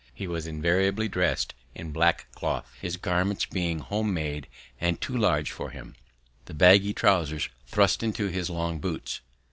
[0.15, 4.47] He was invariably dressed in black cloth, his garments being home made
[4.79, 5.93] and too large for him,
[6.45, 9.21] the baggy trousers thrust into his long boots.